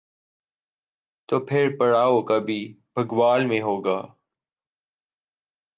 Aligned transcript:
تو 1.29 1.39
پھر 1.45 1.67
پڑاؤ 1.79 2.21
کبھی 2.21 2.61
بھگوال 2.95 3.45
میں 3.45 3.61
ہو 3.61 3.75
گا۔ 3.85 3.99